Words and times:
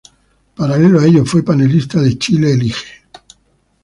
Paralelo 0.55 0.99
a 0.99 1.05
ello 1.05 1.23
fue 1.25 1.43
panelista 1.45 2.01
de 2.01 2.17
Chile 2.17 2.53
Elige. 2.53 3.03